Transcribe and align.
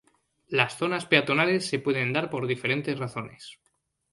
Las 0.47 0.79
zonas 0.79 1.05
peatonales 1.05 1.67
se 1.69 1.77
pueden 1.77 2.11
dar 2.11 2.31
por 2.31 2.47
diferentes 2.47 2.97
razones. 2.97 3.59